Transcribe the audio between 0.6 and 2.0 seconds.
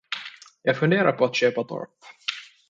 Jag funderar på att köpa torp.